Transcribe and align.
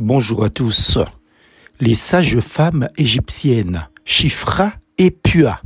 Bonjour 0.00 0.44
à 0.44 0.48
tous. 0.48 0.96
Les 1.80 1.96
sages 1.96 2.38
femmes 2.38 2.86
égyptiennes, 2.96 3.88
Chifra 4.04 4.72
et 4.96 5.10
Pua. 5.10 5.60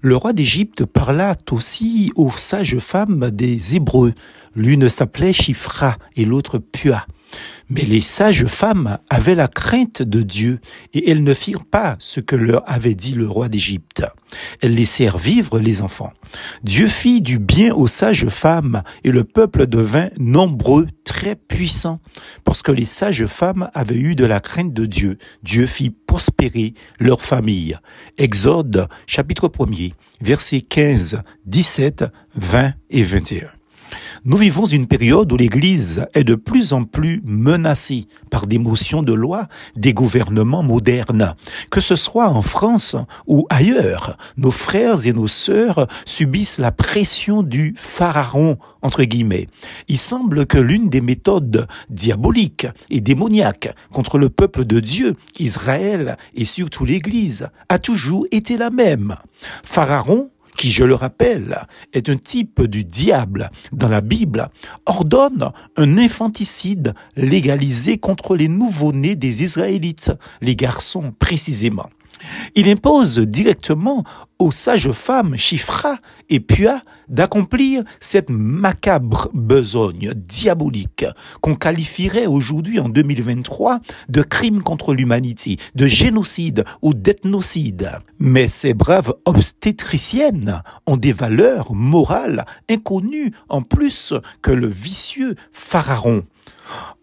Le 0.00 0.14
roi 0.14 0.32
d'Égypte 0.32 0.84
parla 0.84 1.34
aussi 1.50 2.12
aux 2.14 2.30
sages 2.30 2.78
femmes 2.78 3.32
des 3.32 3.74
Hébreux. 3.74 4.14
L'une 4.54 4.88
s'appelait 4.88 5.32
Chifra 5.32 5.96
et 6.14 6.24
l'autre 6.24 6.58
Pua. 6.58 7.04
Mais 7.70 7.82
les 7.82 8.00
sages 8.00 8.46
femmes 8.46 8.98
avaient 9.10 9.34
la 9.34 9.48
crainte 9.48 10.02
de 10.02 10.22
Dieu 10.22 10.60
et 10.94 11.10
elles 11.10 11.22
ne 11.22 11.34
firent 11.34 11.66
pas 11.66 11.96
ce 11.98 12.20
que 12.20 12.36
leur 12.36 12.62
avait 12.68 12.94
dit 12.94 13.14
le 13.14 13.28
roi 13.28 13.48
d'Égypte. 13.48 14.04
Elles 14.60 14.74
laissèrent 14.74 15.18
vivre 15.18 15.58
les 15.58 15.82
enfants. 15.82 16.12
Dieu 16.62 16.86
fit 16.86 17.20
du 17.20 17.38
bien 17.38 17.74
aux 17.74 17.86
sages 17.86 18.28
femmes 18.28 18.82
et 19.04 19.10
le 19.10 19.24
peuple 19.24 19.66
devint 19.66 20.08
nombreux, 20.18 20.86
très 21.04 21.36
puissant, 21.36 22.00
parce 22.44 22.62
que 22.62 22.72
les 22.72 22.84
sages 22.84 23.26
femmes 23.26 23.70
avaient 23.74 23.96
eu 23.96 24.14
de 24.14 24.24
la 24.24 24.40
crainte 24.40 24.72
de 24.72 24.86
Dieu. 24.86 25.18
Dieu 25.42 25.66
fit 25.66 25.90
prospérer 25.90 26.74
leur 26.98 27.22
famille. 27.22 27.76
Exode 28.16 28.88
chapitre 29.06 29.48
1er, 29.48 29.92
versets 30.20 30.62
15, 30.62 31.22
17, 31.46 32.04
20 32.34 32.74
et 32.90 33.02
21. 33.02 33.57
Nous 34.24 34.36
vivons 34.36 34.64
une 34.64 34.86
période 34.86 35.32
où 35.32 35.36
l'Église 35.36 36.06
est 36.14 36.24
de 36.24 36.34
plus 36.34 36.72
en 36.72 36.84
plus 36.84 37.22
menacée 37.24 38.06
par 38.30 38.46
des 38.46 38.58
motions 38.58 39.02
de 39.02 39.12
loi 39.12 39.46
des 39.76 39.92
gouvernements 39.92 40.62
modernes. 40.62 41.34
Que 41.70 41.80
ce 41.80 41.96
soit 41.96 42.28
en 42.28 42.42
France 42.42 42.96
ou 43.26 43.46
ailleurs, 43.48 44.16
nos 44.36 44.50
frères 44.50 45.06
et 45.06 45.12
nos 45.12 45.28
sœurs 45.28 45.86
subissent 46.04 46.58
la 46.58 46.72
pression 46.72 47.42
du 47.42 47.74
pharaon, 47.76 48.58
entre 48.82 49.04
guillemets. 49.04 49.48
Il 49.86 49.98
semble 49.98 50.46
que 50.46 50.58
l'une 50.58 50.88
des 50.88 51.00
méthodes 51.00 51.68
diaboliques 51.88 52.66
et 52.90 53.00
démoniaques 53.00 53.74
contre 53.92 54.18
le 54.18 54.30
peuple 54.30 54.64
de 54.64 54.80
Dieu, 54.80 55.16
Israël 55.38 56.16
et 56.34 56.44
surtout 56.44 56.84
l'Église, 56.84 57.48
a 57.68 57.78
toujours 57.78 58.26
été 58.32 58.56
la 58.56 58.70
même. 58.70 59.14
Pharaon 59.62 60.30
qui, 60.58 60.70
je 60.70 60.84
le 60.84 60.94
rappelle, 60.94 61.66
est 61.94 62.10
un 62.10 62.16
type 62.16 62.62
du 62.62 62.84
diable 62.84 63.50
dans 63.72 63.88
la 63.88 64.02
Bible, 64.02 64.48
ordonne 64.84 65.52
un 65.76 65.96
infanticide 65.96 66.94
légalisé 67.16 67.96
contre 67.96 68.36
les 68.36 68.48
nouveau-nés 68.48 69.16
des 69.16 69.44
Israélites, 69.44 70.12
les 70.42 70.56
garçons 70.56 71.14
précisément. 71.18 71.88
Il 72.54 72.68
impose 72.68 73.18
directement 73.18 74.04
aux 74.38 74.50
sages 74.50 74.92
femmes 74.92 75.36
Chifra 75.36 75.98
et 76.28 76.40
Pua 76.40 76.80
d'accomplir 77.08 77.82
cette 78.00 78.30
macabre 78.30 79.28
besogne 79.32 80.12
diabolique 80.14 81.06
qu'on 81.40 81.54
qualifierait 81.54 82.26
aujourd'hui 82.26 82.80
en 82.80 82.88
2023 82.88 83.80
de 84.08 84.22
crime 84.22 84.62
contre 84.62 84.94
l'humanité, 84.94 85.56
de 85.74 85.86
génocide 85.86 86.64
ou 86.82 86.94
d'ethnocide. 86.94 87.90
Mais 88.18 88.46
ces 88.46 88.74
braves 88.74 89.14
obstétriciennes 89.24 90.62
ont 90.86 90.96
des 90.96 91.12
valeurs 91.12 91.74
morales 91.74 92.44
inconnues 92.70 93.32
en 93.48 93.62
plus 93.62 94.14
que 94.42 94.50
le 94.50 94.66
vicieux 94.66 95.34
Pharaon. 95.52 96.24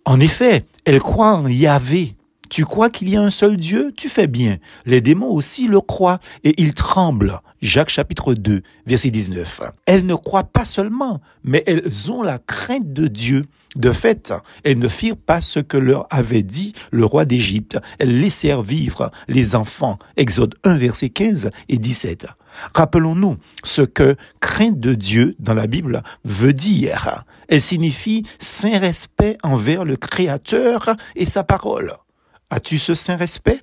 En 0.06 0.20
effet, 0.20 0.66
elles 0.86 1.00
croient 1.00 1.36
en 1.36 1.48
Yahvé, 1.48 2.16
tu 2.56 2.64
crois 2.64 2.90
qu'il 2.90 3.10
y 3.10 3.18
a 3.18 3.22
un 3.22 3.32
seul 3.32 3.58
Dieu? 3.58 3.92
Tu 3.98 4.08
fais 4.08 4.28
bien. 4.28 4.60
Les 4.86 5.02
démons 5.02 5.30
aussi 5.30 5.68
le 5.68 5.82
croient 5.82 6.20
et 6.46 6.54
ils 6.56 6.74
tremblent. 6.74 7.42
Jacques 7.62 7.90
chapitre 7.90 8.34
2, 8.34 8.62
verset 8.86 9.12
19. 9.12 9.60
Elles 9.86 10.06
ne 10.06 10.16
croient 10.16 10.46
pas 10.46 10.64
seulement, 10.64 11.20
mais 11.44 11.66
elles 11.68 12.14
ont 12.14 12.24
la 12.24 12.40
crainte 12.40 12.94
de 12.94 13.10
Dieu. 13.10 13.44
De 13.76 13.92
fait, 13.92 14.34
elles 14.64 14.80
ne 14.80 14.88
firent 14.88 15.18
pas 15.18 15.42
ce 15.42 15.60
que 15.60 15.76
leur 15.76 16.08
avait 16.10 16.44
dit 16.44 16.72
le 16.92 17.04
roi 17.04 17.26
d'Égypte. 17.26 17.78
Elles 18.00 18.22
laissèrent 18.22 18.62
vivre 18.62 19.12
les 19.28 19.58
enfants. 19.58 20.00
Exode 20.16 20.56
1, 20.64 20.76
verset 20.76 21.10
15 21.10 21.50
et 21.68 21.78
17. 21.78 22.26
Rappelons-nous 22.74 23.36
ce 23.66 23.82
que 23.82 24.16
crainte 24.40 24.80
de 24.80 24.94
Dieu 24.94 25.36
dans 25.40 25.56
la 25.56 25.68
Bible 25.68 26.04
veut 26.24 26.54
dire. 26.54 27.26
Elle 27.50 27.60
signifie 27.60 28.24
saint 28.40 28.80
respect 28.80 29.38
envers 29.44 29.84
le 29.84 29.98
Créateur 29.98 30.96
et 31.18 31.26
sa 31.26 31.44
parole. 31.44 31.98
As-tu 32.52 32.78
ce 32.78 32.94
saint 32.94 33.16
respect? 33.16 33.62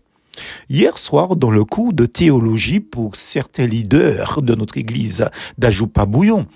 Hier 0.69 0.99
soir, 0.99 1.37
dans 1.37 1.51
le 1.51 1.65
cours 1.65 1.93
de 1.93 2.07
théologie 2.07 2.81
pour 2.81 3.15
certains 3.17 3.67
leaders 3.67 4.43
de 4.43 4.55
notre 4.55 4.77
église 4.77 5.27
d'Ajoupa 5.59 6.05
Bouillon, 6.05 6.47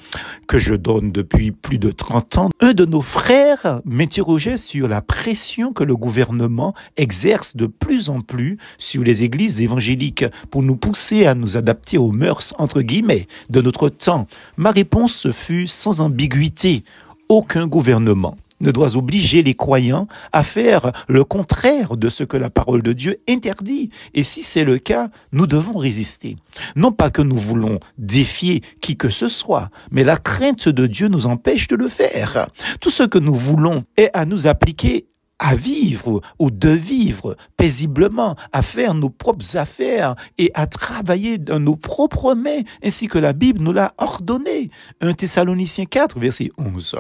que 0.49 0.59
je 0.59 0.75
donne 0.75 1.13
depuis 1.13 1.53
plus 1.53 1.79
de 1.79 1.91
30 1.91 2.39
ans, 2.39 2.51
un 2.61 2.73
de 2.73 2.85
nos 2.85 3.03
frères 3.03 3.81
m'interrogeait 3.85 4.57
sur 4.57 4.89
la 4.89 5.03
pression 5.03 5.73
que 5.73 5.85
le 5.85 5.95
gouvernement 5.95 6.75
exerce 6.97 7.55
de 7.55 7.67
plus 7.67 8.09
en 8.09 8.21
plus 8.21 8.59
sur 8.79 9.05
les 9.05 9.23
églises 9.23 9.63
évangéliques 9.63 10.25
pour 10.51 10.63
nous 10.63 10.77
pousser 10.77 11.27
à 11.27 11.35
nous 11.35 11.57
adapter 11.57 11.99
aux 11.99 12.13
mœurs, 12.13 12.55
entre 12.59 12.81
guillemets, 12.81 13.27
de 13.51 13.61
notre 13.61 13.89
temps. 13.89 14.27
Ma 14.57 14.73
réponse 14.73 15.31
fut 15.31 15.69
sans 15.69 16.01
ambiguïté. 16.01 16.83
Aucun 17.29 17.67
gouvernement 17.67 18.37
ne 18.61 18.71
doit 18.71 18.97
obliger 18.97 19.43
les 19.43 19.55
croyants 19.55 20.07
à 20.33 20.43
faire 20.43 20.93
le 21.09 21.25
contraire 21.25 21.97
de 21.97 22.09
ce 22.09 22.25
que 22.25 22.37
la 22.37 22.51
parole 22.51 22.83
de 22.83 22.93
Dieu 22.93 23.21
interdit. 23.29 23.91
Et 24.15 24.23
si 24.23 24.43
c'est 24.43 24.65
le 24.65 24.79
cas, 24.79 25.11
nous 25.33 25.47
devons 25.47 25.79
résister. 25.79 26.37
Non 26.75 26.93
pas 26.93 27.11
que 27.11 27.23
nous 27.23 27.37
voulons 27.37 27.79
défier 27.99 28.63
qui 28.81 28.97
que 28.97 29.11
ce 29.11 29.29
soit, 29.29 29.71
mais 29.91 30.05
la 30.05 30.17
crainte 30.17 30.69
de 30.69 30.87
Dieu 30.87 31.09
nous 31.09 31.27
empêche 31.27 31.69
de 31.69 31.77
le 31.77 31.89
faire. 31.89 32.49
Tout 32.81 32.91
ce 32.91 33.03
que 33.03 33.19
nous 33.19 33.35
voulons 33.35 33.85
est 33.97 34.11
à 34.15 34.25
nous 34.25 34.47
appliquer 34.47 35.07
à 35.39 35.55
vivre 35.55 36.21
ou 36.39 36.51
de 36.51 36.71
vivre 36.71 37.37
paisiblement, 37.57 38.37
à 38.53 38.63
faire 38.63 38.95
nos 38.95 39.11
propres 39.11 39.57
affaires 39.57 40.15
et 40.39 40.51
à 40.55 40.67
travailler 40.67 41.39
dans 41.39 41.61
nos 41.61 41.77
propres 41.77 42.35
mains, 42.35 42.63
ainsi 42.83 43.09
que 43.09 43.19
la 43.19 43.33
Bible 43.33 43.61
nous 43.61 43.73
l'a 43.73 43.95
ordonné. 43.99 44.71
1 45.01 45.13
Thessaloniciens 45.13 45.87
4, 45.87 46.19
verset 46.19 46.51
11. 46.59 46.97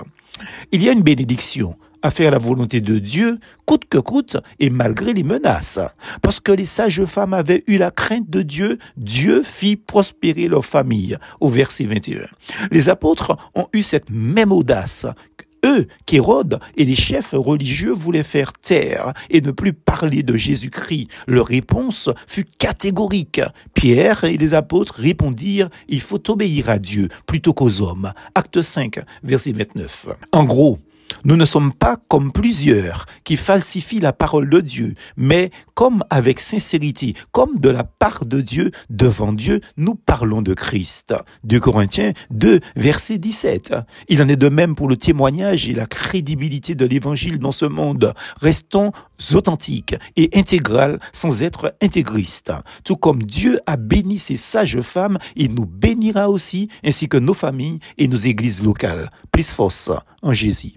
Il 0.73 0.83
y 0.83 0.89
a 0.89 0.93
une 0.93 1.03
bénédiction 1.03 1.77
à 2.03 2.11
faire 2.11 2.31
la 2.31 2.39
volonté 2.39 2.81
de 2.81 2.99
Dieu, 2.99 3.39
coûte 3.65 3.87
que 3.89 3.99
coûte, 3.99 4.37
et 4.61 4.71
malgré 4.71 5.13
les 5.13 5.25
menaces. 5.25 5.81
Parce 6.23 6.39
que 6.41 6.53
les 6.53 6.65
sages 6.65 7.05
femmes 7.05 7.35
avaient 7.35 7.65
eu 7.67 7.79
la 7.79 7.91
crainte 7.91 8.31
de 8.31 8.43
Dieu, 8.43 8.79
Dieu 8.97 9.43
fit 9.43 9.77
prospérer 9.77 10.47
leur 10.47 10.65
famille, 10.65 11.17
au 11.41 11.49
verset 11.49 11.85
21. 11.85 12.21
Les 12.71 12.89
apôtres 12.89 13.37
ont 13.55 13.67
eu 13.73 13.83
cette 13.83 14.11
même 14.11 14.53
audace 14.53 15.07
eux 15.67 15.87
qu'Hérode 16.07 16.61
et 16.77 16.85
les 16.85 16.95
chefs 16.95 17.33
religieux 17.33 17.93
voulaient 17.93 18.23
faire 18.23 18.53
taire 18.55 19.13
et 19.31 19.41
ne 19.41 19.51
plus 19.51 19.73
parler 19.73 20.23
de 20.23 20.37
Jésus-Christ. 20.37 21.09
Leur 21.27 21.47
réponse 21.47 22.09
fut 22.27 22.47
catégorique. 22.59 23.41
Pierre 23.75 24.25
et 24.25 24.37
les 24.37 24.55
apôtres 24.55 25.01
répondirent, 25.01 25.69
il 25.89 26.01
faut 26.01 26.31
obéir 26.31 26.71
à 26.71 26.79
Dieu 26.79 27.09
plutôt 27.27 27.53
qu'aux 27.53 27.83
hommes. 27.83 28.13
Acte 28.35 28.63
5, 28.63 29.01
verset 29.23 29.53
29. 29.53 30.07
En 30.33 30.45
gros, 30.45 30.79
nous 31.25 31.37
ne 31.37 31.45
sommes 31.45 31.73
pas 31.73 31.97
comme 32.09 32.33
plusieurs 32.33 33.07
qui 33.25 33.37
falsifient 33.37 34.01
la 34.01 34.13
parole 34.13 34.49
de 34.49 34.61
Dieu, 34.61 34.95
mais 35.17 35.51
comme 35.75 36.05
avec 36.11 36.41
sincérité, 36.41 37.15
comme 37.33 37.57
de 37.59 37.69
la 37.69 37.85
part 37.85 38.27
de 38.27 38.41
Dieu, 38.41 38.71
devant 38.91 39.33
Dieu, 39.33 39.61
nous 39.77 39.95
parlons 39.95 40.43
de 40.43 40.55
Christ. 40.55 41.15
2 41.45 41.61
Corinthiens 41.61 42.13
2, 42.31 42.61
verset 42.77 43.19
17. 43.19 43.75
Il 44.09 44.23
en 44.23 44.29
est 44.29 44.37
de 44.37 44.49
même 44.49 44.75
pour 44.75 44.89
le 44.89 44.97
témoignage 44.97 45.69
et 45.69 45.75
la 45.75 45.87
crédibilité 45.87 46.75
de 46.75 46.87
l'évangile 46.87 47.39
dans 47.39 47.53
ce 47.53 47.67
monde. 47.67 48.15
Restons 48.41 48.93
authentiques 49.35 49.97
et 50.17 50.31
intégrales 50.35 51.01
sans 51.13 51.43
être 51.43 51.75
intégristes. 51.83 52.53
Tout 52.85 52.97
comme 52.97 53.23
Dieu 53.23 53.61
a 53.67 53.77
béni 53.77 54.19
ces 54.19 54.37
sages 54.37 54.81
femmes, 54.81 55.19
il 55.35 55.55
nous 55.55 55.67
bénira 55.67 56.29
aussi, 56.31 56.69
ainsi 56.85 57.09
que 57.09 57.17
nos 57.17 57.35
familles 57.35 57.81
et 57.99 58.09
nos 58.09 58.17
églises 58.17 58.63
locales. 58.63 59.11
Plus 59.33 59.51
force 59.51 59.91
en 60.23 60.33
Jésus. 60.33 60.77